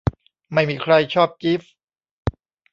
[0.53, 1.73] ไม่มีใครชอบจีฟส์